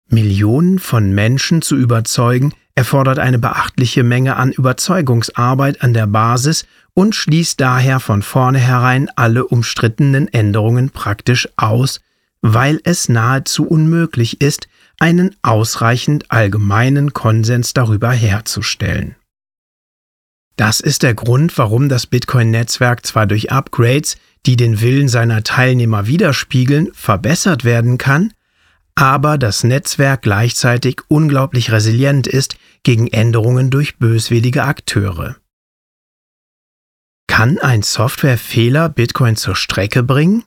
Millionen 0.09 0.79
von 0.79 1.13
Menschen 1.13 1.63
zu 1.63 1.77
überzeugen, 1.77 2.53
erfordert 2.75 3.19
eine 3.19 3.39
beachtliche 3.39 4.05
Menge 4.05 4.37
an 4.37 4.53
Überzeugungsarbeit 4.53 5.83
an 5.83 5.95
der 5.95 6.07
Basis 6.07 6.67
und 6.95 7.15
schließt 7.15 7.61
daher 7.61 8.01
von 8.01 8.23
vornherein 8.23 9.09
alle 9.17 9.47
umstrittenen 9.47 10.33
Änderungen 10.33 10.91
praktisch 10.91 11.49
aus, 11.57 12.01
weil 12.41 12.81
es 12.85 13.09
nahezu 13.09 13.67
unmöglich 13.67 14.41
ist, 14.41 14.69
einen 15.01 15.35
ausreichend 15.43 16.31
allgemeinen 16.31 17.13
Konsens 17.13 17.75
darüber 17.75 18.11
herzustellen. 18.11 19.17
Das 20.57 20.81
ist 20.81 21.05
der 21.05 21.15
Grund, 21.15 21.57
warum 21.57 21.89
das 21.89 22.07
Bitcoin-Netzwerk 22.07 23.07
zwar 23.07 23.27
durch 23.27 23.53
Upgrades, 23.53 24.17
die 24.45 24.57
den 24.57 24.81
Willen 24.81 25.09
seiner 25.09 25.45
Teilnehmer 25.45 26.07
widerspiegeln, 26.07 26.91
verbessert 26.93 27.65
werden 27.65 27.97
kann, 27.97 28.33
aber 28.99 29.39
das 29.39 29.63
Netzwerk 29.63 30.23
gleichzeitig 30.23 31.03
unglaublich 31.07 31.71
resilient 31.71 32.27
ist 32.27 32.57
gegen 32.83 33.07
Änderungen 33.07 33.71
durch 33.71 33.99
böswillige 33.99 34.65
Akteure. 34.65 35.37
Kann 37.29 37.59
ein 37.59 37.83
Softwarefehler 37.83 38.89
Bitcoin 38.89 39.37
zur 39.37 39.55
Strecke 39.55 40.03
bringen? 40.03 40.43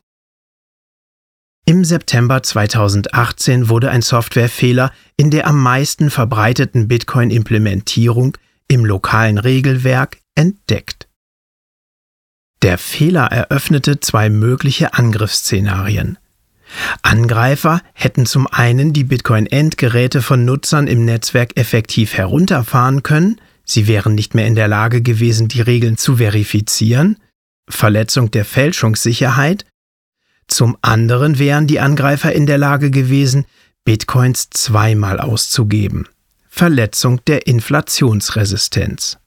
Im 1.66 1.86
September 1.86 2.44
2018 2.44 3.70
wurde 3.70 3.90
ein 3.90 4.02
Softwarefehler 4.02 4.92
in 5.16 5.32
der 5.32 5.48
am 5.48 5.64
meisten 5.64 6.10
verbreiteten 6.10 6.90
Bitcoin-Implementierung 6.90 8.38
im 8.68 8.84
lokalen 8.84 9.38
Regelwerk 9.38 10.18
entdeckt. 10.36 11.08
Der 12.64 12.78
Fehler 12.78 13.28
eröffnete 13.28 14.02
zwei 14.02 14.30
mögliche 14.30 14.94
Angriffsszenarien. 14.94 16.18
Angreifer 17.02 17.82
hätten 17.94 18.26
zum 18.26 18.48
einen 18.48 18.94
die 18.94 19.04
Bitcoin-Endgeräte 19.04 20.22
von 20.22 20.46
Nutzern 20.46 20.88
im 20.88 21.06
Netzwerk 21.06 21.58
effektiv 21.58 22.14
herunterfahren 22.14 23.04
können, 23.04 23.40
sie 23.64 23.88
wären 23.88 24.16
nicht 24.16 24.36
mehr 24.36 24.48
in 24.48 24.56
der 24.56 24.68
Lage 24.68 25.02
gewesen, 25.02 25.48
die 25.48 25.62
Regeln 25.62 25.98
zu 25.98 26.18
verifizieren, 26.18 27.18
Verletzung 27.68 28.32
der 28.32 28.46
Fälschungssicherheit, 28.46 29.66
zum 30.48 30.78
anderen 30.82 31.40
wären 31.40 31.66
die 31.66 31.80
Angreifer 31.80 32.34
in 32.34 32.46
der 32.46 32.58
Lage 32.58 32.92
gewesen, 32.92 33.46
Bitcoins 33.86 34.50
zweimal 34.50 35.20
auszugeben, 35.20 36.08
Verletzung 36.50 37.24
der 37.26 37.48
Inflationsresistenz. 37.48 39.18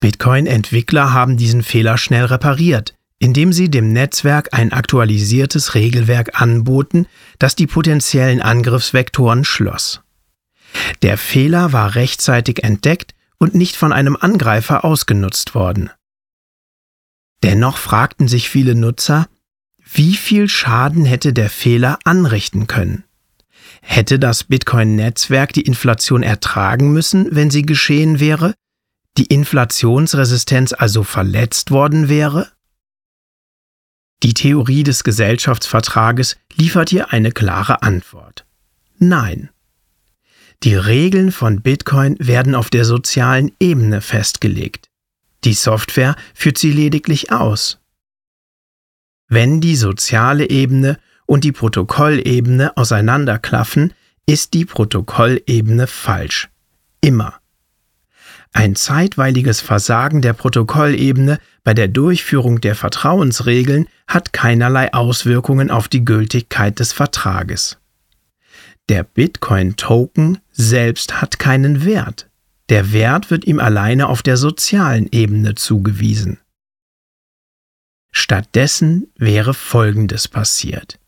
Bitcoin-Entwickler 0.00 1.12
haben 1.12 1.36
diesen 1.36 1.62
Fehler 1.62 1.98
schnell 1.98 2.24
repariert, 2.24 2.94
indem 3.20 3.52
sie 3.52 3.70
dem 3.70 3.92
Netzwerk 3.92 4.48
ein 4.52 4.72
aktualisiertes 4.72 5.74
Regelwerk 5.74 6.40
anboten, 6.40 7.06
das 7.38 7.54
die 7.54 7.66
potenziellen 7.66 8.40
Angriffsvektoren 8.40 9.44
schloss. 9.44 10.00
Der 11.02 11.18
Fehler 11.18 11.72
war 11.72 11.94
rechtzeitig 11.94 12.64
entdeckt 12.64 13.14
und 13.38 13.54
nicht 13.54 13.76
von 13.76 13.92
einem 13.92 14.16
Angreifer 14.16 14.84
ausgenutzt 14.84 15.54
worden. 15.54 15.90
Dennoch 17.42 17.76
fragten 17.76 18.26
sich 18.26 18.48
viele 18.48 18.74
Nutzer, 18.74 19.28
wie 19.92 20.14
viel 20.14 20.48
Schaden 20.48 21.04
hätte 21.04 21.32
der 21.32 21.50
Fehler 21.50 21.98
anrichten 22.04 22.66
können? 22.66 23.04
Hätte 23.82 24.18
das 24.18 24.44
Bitcoin-Netzwerk 24.44 25.52
die 25.52 25.62
Inflation 25.62 26.22
ertragen 26.22 26.92
müssen, 26.92 27.28
wenn 27.30 27.50
sie 27.50 27.62
geschehen 27.62 28.20
wäre? 28.20 28.54
Die 29.18 29.26
Inflationsresistenz 29.26 30.72
also 30.72 31.02
verletzt 31.02 31.70
worden 31.70 32.08
wäre? 32.08 32.48
Die 34.22 34.34
Theorie 34.34 34.82
des 34.82 35.02
Gesellschaftsvertrages 35.02 36.36
liefert 36.54 36.90
hier 36.90 37.12
eine 37.12 37.32
klare 37.32 37.82
Antwort. 37.82 38.44
Nein. 38.98 39.48
Die 40.62 40.74
Regeln 40.74 41.32
von 41.32 41.62
Bitcoin 41.62 42.16
werden 42.18 42.54
auf 42.54 42.68
der 42.68 42.84
sozialen 42.84 43.52
Ebene 43.60 44.02
festgelegt. 44.02 44.90
Die 45.44 45.54
Software 45.54 46.16
führt 46.34 46.58
sie 46.58 46.70
lediglich 46.70 47.32
aus. 47.32 47.78
Wenn 49.26 49.62
die 49.62 49.76
soziale 49.76 50.50
Ebene 50.50 50.98
und 51.24 51.44
die 51.44 51.52
Protokollebene 51.52 52.76
auseinanderklaffen, 52.76 53.94
ist 54.26 54.52
die 54.52 54.66
Protokollebene 54.66 55.86
falsch. 55.86 56.50
Immer. 57.00 57.39
Ein 58.52 58.74
zeitweiliges 58.74 59.60
Versagen 59.60 60.22
der 60.22 60.32
Protokollebene 60.32 61.38
bei 61.62 61.72
der 61.72 61.88
Durchführung 61.88 62.60
der 62.60 62.74
Vertrauensregeln 62.74 63.86
hat 64.06 64.32
keinerlei 64.32 64.92
Auswirkungen 64.92 65.70
auf 65.70 65.88
die 65.88 66.04
Gültigkeit 66.04 66.78
des 66.80 66.92
Vertrages. 66.92 67.78
Der 68.88 69.04
Bitcoin-Token 69.04 70.38
selbst 70.50 71.22
hat 71.22 71.38
keinen 71.38 71.84
Wert. 71.84 72.28
Der 72.70 72.92
Wert 72.92 73.30
wird 73.30 73.46
ihm 73.46 73.60
alleine 73.60 74.08
auf 74.08 74.22
der 74.22 74.36
sozialen 74.36 75.08
Ebene 75.12 75.54
zugewiesen. 75.54 76.38
Stattdessen 78.10 79.12
wäre 79.16 79.54
Folgendes 79.54 80.26
passiert. 80.26 80.98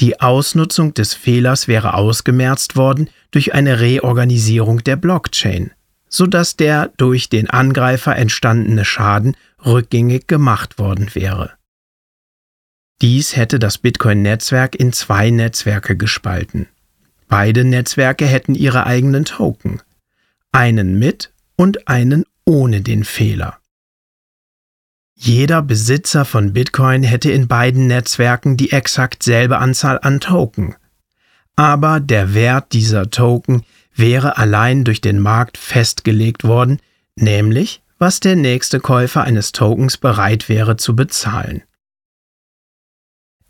Die 0.00 0.20
Ausnutzung 0.20 0.94
des 0.94 1.14
Fehlers 1.14 1.68
wäre 1.68 1.94
ausgemerzt 1.94 2.74
worden 2.74 3.10
durch 3.30 3.54
eine 3.54 3.80
Reorganisierung 3.80 4.82
der 4.82 4.96
Blockchain, 4.96 5.72
sodass 6.14 6.54
der 6.54 6.92
durch 6.96 7.28
den 7.28 7.50
Angreifer 7.50 8.14
entstandene 8.14 8.84
Schaden 8.84 9.36
rückgängig 9.66 10.28
gemacht 10.28 10.78
worden 10.78 11.12
wäre. 11.14 11.50
Dies 13.02 13.34
hätte 13.34 13.58
das 13.58 13.78
Bitcoin-Netzwerk 13.78 14.76
in 14.76 14.92
zwei 14.92 15.30
Netzwerke 15.30 15.96
gespalten. 15.96 16.68
Beide 17.26 17.64
Netzwerke 17.64 18.26
hätten 18.26 18.54
ihre 18.54 18.86
eigenen 18.86 19.24
Token, 19.24 19.82
einen 20.52 21.00
mit 21.00 21.32
und 21.56 21.88
einen 21.88 22.24
ohne 22.44 22.80
den 22.80 23.02
Fehler. 23.02 23.58
Jeder 25.16 25.62
Besitzer 25.62 26.24
von 26.24 26.52
Bitcoin 26.52 27.02
hätte 27.02 27.32
in 27.32 27.48
beiden 27.48 27.88
Netzwerken 27.88 28.56
die 28.56 28.70
exakt 28.70 29.24
selbe 29.24 29.58
Anzahl 29.58 29.98
an 30.00 30.20
Token. 30.20 30.76
Aber 31.56 31.98
der 31.98 32.34
Wert 32.34 32.72
dieser 32.72 33.10
Token 33.10 33.64
wäre 33.94 34.36
allein 34.36 34.84
durch 34.84 35.00
den 35.00 35.20
Markt 35.20 35.58
festgelegt 35.58 36.44
worden, 36.44 36.80
nämlich 37.16 37.82
was 37.98 38.20
der 38.20 38.36
nächste 38.36 38.80
Käufer 38.80 39.22
eines 39.22 39.52
Tokens 39.52 39.96
bereit 39.96 40.48
wäre 40.48 40.76
zu 40.76 40.96
bezahlen. 40.96 41.62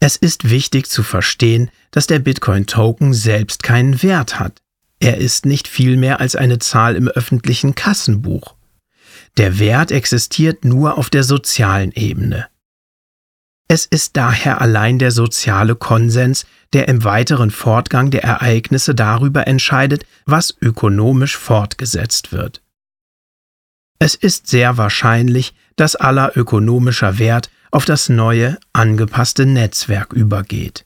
Es 0.00 0.16
ist 0.16 0.50
wichtig 0.50 0.86
zu 0.88 1.02
verstehen, 1.02 1.70
dass 1.90 2.06
der 2.06 2.18
Bitcoin-Token 2.18 3.14
selbst 3.14 3.62
keinen 3.62 4.02
Wert 4.02 4.38
hat. 4.38 4.60
Er 5.00 5.16
ist 5.16 5.46
nicht 5.46 5.66
viel 5.66 5.96
mehr 5.96 6.20
als 6.20 6.36
eine 6.36 6.58
Zahl 6.58 6.94
im 6.94 7.08
öffentlichen 7.08 7.74
Kassenbuch. 7.74 8.54
Der 9.38 9.58
Wert 9.58 9.90
existiert 9.90 10.64
nur 10.64 10.98
auf 10.98 11.10
der 11.10 11.24
sozialen 11.24 11.90
Ebene. 11.92 12.46
Es 13.68 13.86
ist 13.86 14.16
daher 14.16 14.60
allein 14.60 14.98
der 14.98 15.10
soziale 15.10 15.74
Konsens, 15.74 16.44
der 16.72 16.88
im 16.88 17.02
weiteren 17.02 17.50
Fortgang 17.50 18.10
der 18.10 18.22
Ereignisse 18.22 18.94
darüber 18.94 19.46
entscheidet, 19.46 20.04
was 20.26 20.54
ökonomisch 20.60 21.36
fortgesetzt 21.36 22.32
wird. 22.32 22.62
Es 23.98 24.14
ist 24.14 24.48
sehr 24.48 24.76
wahrscheinlich, 24.76 25.54
dass 25.76 25.96
aller 25.96 26.36
ökonomischer 26.36 27.18
Wert 27.18 27.50
auf 27.70 27.84
das 27.84 28.08
neue, 28.08 28.58
angepasste 28.72 29.46
Netzwerk 29.46 30.12
übergeht. 30.12 30.84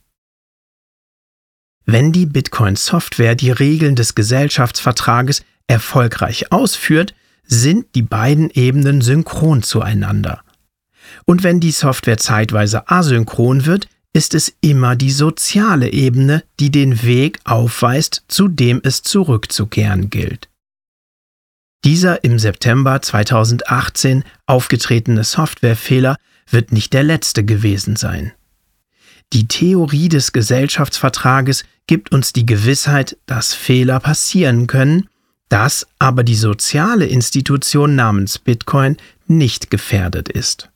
Wenn 1.85 2.13
die 2.13 2.27
Bitcoin-Software 2.27 3.35
die 3.35 3.51
Regeln 3.51 3.97
des 3.97 4.15
Gesellschaftsvertrages 4.15 5.43
erfolgreich 5.67 6.53
ausführt, 6.53 7.15
sind 7.45 7.95
die 7.95 8.03
beiden 8.03 8.51
Ebenen 8.51 9.01
synchron 9.01 9.63
zueinander. 9.63 10.43
Und 11.25 11.43
wenn 11.43 11.61
die 11.61 11.71
Software 11.71 12.19
zeitweise 12.19 12.89
asynchron 12.89 13.67
wird, 13.67 13.89
ist 14.13 14.35
es 14.35 14.55
immer 14.61 14.97
die 14.97 15.11
soziale 15.11 15.93
Ebene, 15.93 16.43
die 16.59 16.71
den 16.71 17.03
Weg 17.03 17.39
aufweist, 17.45 18.25
zu 18.29 18.49
dem 18.49 18.81
es 18.83 19.03
zurückzukehren 19.03 20.11
gilt. 20.11 20.49
Dieser 21.85 22.25
im 22.25 22.39
September 22.39 23.01
2018 23.01 24.25
aufgetretene 24.47 25.25
Softwarefehler 25.25 26.17
wird 26.51 26.73
nicht 26.73 26.93
der 26.93 27.05
letzte 27.05 27.45
gewesen 27.45 27.97
sein. 27.97 28.33
Die 29.33 29.47
Theorie 29.47 30.09
des 30.09 30.33
Gesellschaftsvertrages 30.33 31.65
gibt 31.87 32.11
uns 32.13 32.33
die 32.33 32.47
Gewissheit, 32.47 33.19
dass 33.27 33.55
Fehler 33.55 34.01
passieren 34.01 34.67
können 34.67 35.09
dass 35.49 35.87
aber 35.99 36.25
die 36.25 36.35
soziale 36.35 37.07
Institution 37.07 37.95
namens 37.95 38.39
Bitcoin 38.39 38.97
nicht 39.27 39.71
gefährdet 39.71 40.29
ist. 40.29 40.71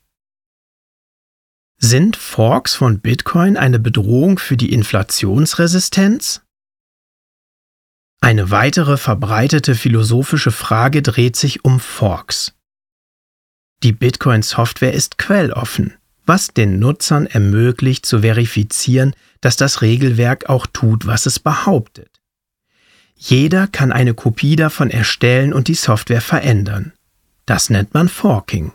Sind 1.77 2.15
Forks 2.15 2.75
von 2.75 2.99
Bitcoin 2.99 3.57
eine 3.57 3.79
Bedrohung 3.79 4.39
für 4.39 4.57
die 4.57 4.71
Inflationsresistenz? 4.71 6.41
Eine 8.21 8.51
weitere 8.51 8.95
verbreitete 8.95 9.75
philosophische 9.75 10.51
Frage 10.51 11.01
dreht 11.01 11.35
sich 11.35 11.65
um 11.65 11.81
Forks. 11.81 12.53
Die 13.83 13.91
Bitcoin-Software 13.91 14.93
ist 14.93 15.17
quelloffen, 15.17 15.95
was 16.25 16.47
den 16.47 16.79
Nutzern 16.79 17.25
ermöglicht 17.25 18.05
zu 18.05 18.21
verifizieren, 18.21 19.13
dass 19.41 19.57
das 19.57 19.81
Regelwerk 19.81 20.47
auch 20.47 20.67
tut, 20.67 21.05
was 21.05 21.25
es 21.25 21.37
behauptet. 21.37 22.21
Jeder 23.15 23.67
kann 23.67 23.91
eine 23.91 24.13
Kopie 24.13 24.55
davon 24.55 24.89
erstellen 24.89 25.53
und 25.53 25.67
die 25.67 25.75
Software 25.75 26.21
verändern. 26.21 26.93
Das 27.45 27.69
nennt 27.69 27.93
man 27.93 28.07
Forking. 28.07 28.71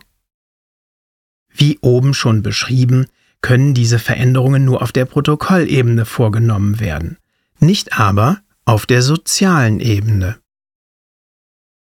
Wie 1.58 1.78
oben 1.80 2.14
schon 2.14 2.42
beschrieben, 2.42 3.06
können 3.42 3.74
diese 3.74 3.98
Veränderungen 3.98 4.64
nur 4.64 4.80
auf 4.80 4.92
der 4.92 5.04
Protokollebene 5.04 6.04
vorgenommen 6.04 6.80
werden. 6.80 7.18
nicht 7.60 7.98
aber 7.98 8.40
auf 8.64 8.86
der 8.86 9.02
sozialen 9.02 9.80
Ebene. 9.80 10.38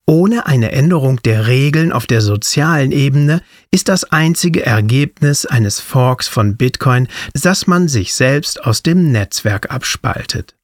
Ohne 0.06 0.46
eine 0.46 0.72
Änderung 0.72 1.20
der 1.22 1.48
Regeln 1.48 1.92
auf 1.92 2.06
der 2.06 2.22
sozialen 2.22 2.92
Ebene 2.92 3.42
ist 3.70 3.88
das 3.88 4.04
einzige 4.04 4.64
Ergebnis 4.64 5.44
eines 5.44 5.80
Forks 5.80 6.28
von 6.28 6.56
Bitcoin, 6.56 7.08
dass 7.34 7.66
man 7.66 7.88
sich 7.88 8.14
selbst 8.14 8.62
aus 8.64 8.82
dem 8.82 9.12
Netzwerk 9.12 9.70
abspaltet. 9.70 10.54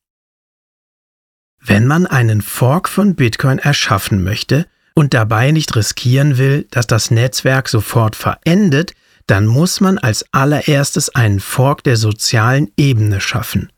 Wenn 1.61 1.87
man 1.87 2.07
einen 2.07 2.41
Fork 2.41 2.89
von 2.89 3.15
Bitcoin 3.15 3.59
erschaffen 3.59 4.25
möchte 4.25 4.67
und 4.95 5.13
dabei 5.13 5.51
nicht 5.51 5.77
riskieren 5.77 6.39
will, 6.39 6.67
dass 6.71 6.87
das 6.87 7.11
Netzwerk 7.11 7.69
sofort 7.69 8.17
verendet, 8.17 8.95
dann 9.27 9.47
muss 9.47 9.81
man 9.81 9.99
als 9.99 10.25
allererstes 10.33 11.15
einen 11.15 11.41
Fork 11.41 11.85
der 11.85 11.97
sozialen 11.97 12.71
Ebene 12.77 13.21
schaffen. 13.21 13.71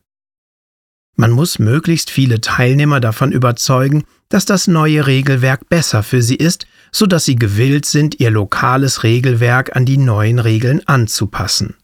Man 1.17 1.31
muss 1.31 1.59
möglichst 1.59 2.11
viele 2.11 2.41
Teilnehmer 2.41 3.01
davon 3.01 3.31
überzeugen, 3.31 4.05
dass 4.29 4.47
das 4.47 4.67
neue 4.67 5.07
Regelwerk 5.07 5.69
besser 5.69 6.03
für 6.03 6.23
sie 6.23 6.35
ist, 6.35 6.67
so 6.91 7.07
dass 7.07 7.25
sie 7.25 7.37
gewillt 7.37 7.87
sind, 7.87 8.19
ihr 8.19 8.31
lokales 8.31 9.05
Regelwerk 9.05 9.77
an 9.77 9.85
die 9.85 9.99
neuen 9.99 10.41
Regeln 10.41 10.81
anzupassen. 10.87 11.77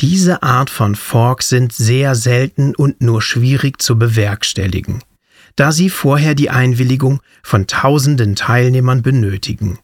Diese 0.00 0.42
Art 0.42 0.70
von 0.70 0.94
Forks 0.94 1.48
sind 1.48 1.72
sehr 1.72 2.14
selten 2.14 2.74
und 2.74 3.00
nur 3.00 3.22
schwierig 3.22 3.80
zu 3.82 3.98
bewerkstelligen, 3.98 5.02
da 5.56 5.72
sie 5.72 5.90
vorher 5.90 6.34
die 6.34 6.50
Einwilligung 6.50 7.20
von 7.42 7.66
tausenden 7.66 8.36
Teilnehmern 8.36 9.02
benötigen. 9.02 9.78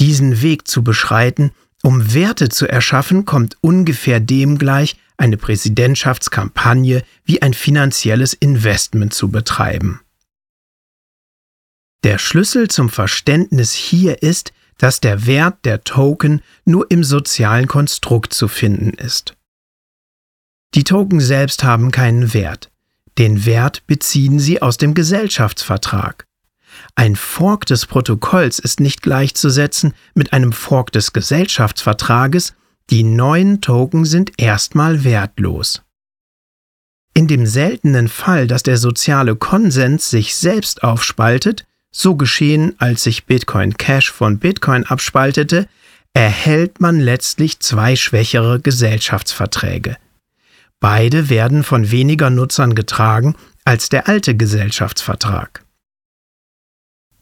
Diesen 0.00 0.42
Weg 0.42 0.68
zu 0.68 0.84
beschreiten, 0.84 1.52
um 1.82 2.14
Werte 2.14 2.48
zu 2.48 2.66
erschaffen, 2.66 3.24
kommt 3.24 3.56
ungefähr 3.60 4.20
dem 4.20 4.58
gleich, 4.58 4.96
eine 5.16 5.36
Präsidentschaftskampagne 5.36 7.02
wie 7.24 7.40
ein 7.40 7.54
finanzielles 7.54 8.34
Investment 8.34 9.14
zu 9.14 9.30
betreiben. 9.30 10.00
Der 12.04 12.18
Schlüssel 12.18 12.68
zum 12.68 12.90
Verständnis 12.90 13.72
hier 13.72 14.22
ist, 14.22 14.52
dass 14.78 15.00
der 15.00 15.26
Wert 15.26 15.64
der 15.64 15.84
Token 15.84 16.42
nur 16.64 16.90
im 16.90 17.02
sozialen 17.02 17.66
Konstrukt 17.66 18.34
zu 18.34 18.48
finden 18.48 18.90
ist. 18.90 19.34
Die 20.74 20.84
Token 20.84 21.20
selbst 21.20 21.64
haben 21.64 21.90
keinen 21.90 22.34
Wert. 22.34 22.70
Den 23.16 23.46
Wert 23.46 23.86
beziehen 23.86 24.38
sie 24.38 24.60
aus 24.60 24.76
dem 24.76 24.92
Gesellschaftsvertrag. 24.92 26.25
Ein 26.94 27.16
Fork 27.16 27.66
des 27.66 27.86
Protokolls 27.86 28.58
ist 28.58 28.80
nicht 28.80 29.02
gleichzusetzen 29.02 29.94
mit 30.14 30.32
einem 30.32 30.52
Fork 30.52 30.92
des 30.92 31.12
Gesellschaftsvertrages, 31.12 32.54
die 32.90 33.02
neuen 33.02 33.60
Token 33.60 34.04
sind 34.04 34.32
erstmal 34.36 35.04
wertlos. 35.04 35.82
In 37.14 37.26
dem 37.26 37.46
seltenen 37.46 38.08
Fall, 38.08 38.46
dass 38.46 38.62
der 38.62 38.76
soziale 38.76 39.36
Konsens 39.36 40.10
sich 40.10 40.36
selbst 40.36 40.82
aufspaltet, 40.82 41.66
so 41.90 42.14
geschehen, 42.14 42.74
als 42.78 43.04
sich 43.04 43.24
Bitcoin 43.24 43.76
Cash 43.76 44.12
von 44.12 44.38
Bitcoin 44.38 44.84
abspaltete, 44.84 45.66
erhält 46.12 46.80
man 46.80 47.00
letztlich 47.00 47.60
zwei 47.60 47.96
schwächere 47.96 48.60
Gesellschaftsverträge. 48.60 49.96
Beide 50.80 51.28
werden 51.30 51.64
von 51.64 51.90
weniger 51.90 52.30
Nutzern 52.30 52.74
getragen 52.74 53.34
als 53.64 53.88
der 53.88 54.08
alte 54.08 54.36
Gesellschaftsvertrag. 54.36 55.65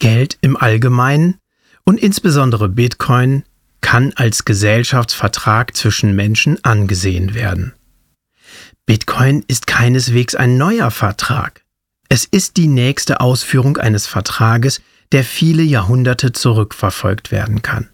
Geld 0.04 0.36
im 0.42 0.58
Allgemeinen 0.58 1.38
und 1.84 1.98
insbesondere 1.98 2.68
Bitcoin 2.68 3.44
kann 3.80 4.12
als 4.16 4.44
Gesellschaftsvertrag 4.44 5.74
zwischen 5.74 6.14
Menschen 6.14 6.62
angesehen 6.62 7.32
werden. 7.32 7.72
Bitcoin 8.84 9.42
ist 9.48 9.66
keineswegs 9.66 10.34
ein 10.34 10.58
neuer 10.58 10.90
Vertrag. 10.90 11.64
Es 12.10 12.26
ist 12.26 12.58
die 12.58 12.66
nächste 12.66 13.22
Ausführung 13.22 13.78
eines 13.78 14.06
Vertrages, 14.06 14.82
der 15.12 15.24
viele 15.24 15.62
Jahrhunderte 15.62 16.32
zurückverfolgt 16.32 17.30
werden 17.30 17.62
kann. 17.62 17.88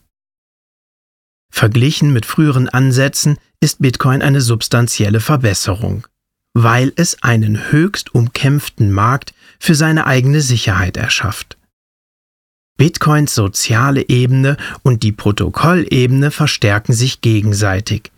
Verglichen 1.48 2.12
mit 2.12 2.26
früheren 2.26 2.68
Ansätzen 2.68 3.38
ist 3.60 3.80
Bitcoin 3.82 4.20
eine 4.20 4.40
substanzielle 4.40 5.20
Verbesserung, 5.20 6.08
weil 6.54 6.92
es 6.96 7.22
einen 7.22 7.70
höchst 7.70 8.16
umkämpften 8.16 8.90
Markt 8.90 9.32
für 9.60 9.76
seine 9.76 10.08
eigene 10.08 10.40
Sicherheit 10.40 10.96
erschafft. 10.96 11.56
Bitcoins 12.80 13.34
soziale 13.34 14.08
Ebene 14.08 14.56
und 14.82 15.02
die 15.02 15.12
Protokollebene 15.12 16.30
verstärken 16.30 16.94
sich 16.94 17.20
gegenseitig, 17.20 18.10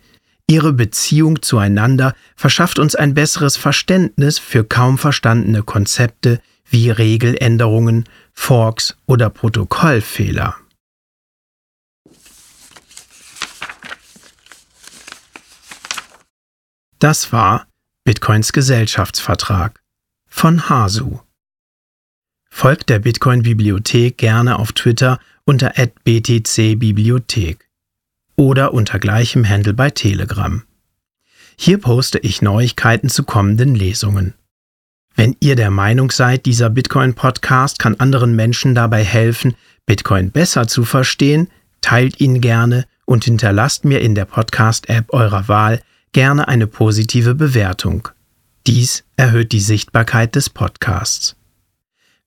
Ihre 0.47 0.71
Beziehung 0.71 1.41
zueinander 1.41 2.15
verschafft 2.37 2.79
uns 2.79 2.95
ein 2.95 3.13
besseres 3.13 3.57
Verständnis 3.57 4.39
für 4.39 4.63
kaum 4.63 4.97
verstandene 4.97 5.63
Konzepte 5.63 6.39
wie 6.69 6.89
Regeländerungen, 6.91 8.05
Forks 8.31 8.95
oder 9.05 9.29
Protokollfehler. 9.29 10.55
Das 16.99 17.33
war 17.33 17.67
Bitcoins 18.05 18.53
Gesellschaftsvertrag 18.53 19.81
von 20.29 20.69
Hasu. 20.69 21.19
Folgt 22.55 22.89
der 22.89 22.99
Bitcoin 22.99 23.41
Bibliothek 23.41 24.17
gerne 24.17 24.59
auf 24.59 24.71
Twitter 24.71 25.19
unter 25.43 25.73
@btcbibliothek 26.05 27.67
oder 28.37 28.73
unter 28.73 28.99
gleichem 28.99 29.49
Handle 29.49 29.73
bei 29.73 29.89
Telegram. 29.89 30.63
Hier 31.57 31.79
poste 31.79 32.19
ich 32.19 32.43
Neuigkeiten 32.43 33.09
zu 33.09 33.23
kommenden 33.23 33.73
Lesungen. 33.75 34.35
Wenn 35.15 35.35
ihr 35.41 35.55
der 35.55 35.71
Meinung 35.71 36.11
seid, 36.11 36.45
dieser 36.45 36.69
Bitcoin-Podcast 36.69 37.79
kann 37.79 37.99
anderen 37.99 38.35
Menschen 38.35 38.75
dabei 38.75 39.03
helfen, 39.03 39.55
Bitcoin 39.85 40.29
besser 40.31 40.67
zu 40.67 40.85
verstehen, 40.85 41.49
teilt 41.81 42.21
ihn 42.21 42.39
gerne 42.39 42.85
und 43.05 43.25
hinterlasst 43.25 43.83
mir 43.83 43.99
in 43.99 44.15
der 44.15 44.25
Podcast-App 44.25 45.11
eurer 45.11 45.47
Wahl 45.49 45.81
gerne 46.13 46.47
eine 46.47 46.67
positive 46.67 47.33
Bewertung. 47.33 48.09
Dies 48.67 49.03
erhöht 49.17 49.51
die 49.51 49.59
Sichtbarkeit 49.59 50.35
des 50.35 50.51
Podcasts. 50.51 51.35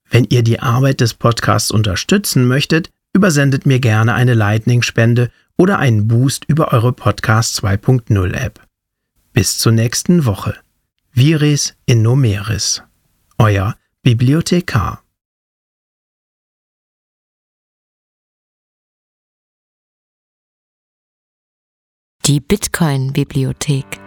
Wenn 0.09 0.25
ihr 0.25 0.43
die 0.43 0.59
Arbeit 0.59 1.01
des 1.01 1.13
Podcasts 1.13 1.71
unterstützen 1.71 2.47
möchtet, 2.47 2.89
übersendet 3.13 3.65
mir 3.65 3.79
gerne 3.79 4.13
eine 4.13 4.33
Lightning-Spende 4.33 5.31
oder 5.57 5.79
einen 5.79 6.07
Boost 6.07 6.45
über 6.45 6.71
eure 6.71 6.93
Podcast 6.93 7.59
2.0 7.63 8.33
App. 8.33 8.61
Bis 9.33 9.57
zur 9.57 9.71
nächsten 9.71 10.25
Woche. 10.25 10.55
Viris 11.11 11.75
in 11.85 12.03
Numeris. 12.03 12.83
Euer 13.37 13.75
Bibliothekar. 14.03 15.03
Die 22.25 22.39
Bitcoin-Bibliothek. 22.41 24.06